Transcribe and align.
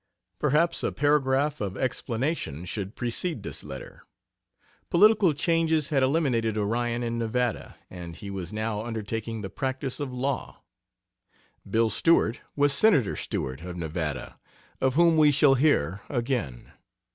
Perhaps 0.39 0.81
a 0.81 0.91
paragraph 0.91 1.61
of 1.61 1.77
explanation 1.77 2.65
should 2.65 2.95
precede 2.95 3.43
this 3.43 3.63
letter. 3.63 4.01
Political 4.89 5.35
changes 5.35 5.89
had 5.89 6.01
eliminated 6.01 6.57
Orion 6.57 7.03
in 7.03 7.19
Nevada, 7.19 7.75
and 7.87 8.15
he 8.15 8.31
was 8.31 8.51
now 8.51 8.83
undertaking 8.83 9.41
the 9.41 9.49
practice 9.51 9.99
of 9.99 10.11
law. 10.11 10.63
"Bill 11.69 11.91
Stewart" 11.91 12.39
was 12.55 12.73
Senator 12.73 13.15
Stewart, 13.15 13.61
of 13.61 13.77
Nevada, 13.77 14.39
of 14.81 14.95
whom 14.95 15.17
we 15.17 15.29
shall 15.29 15.53
hear 15.53 16.01
again. 16.09 16.71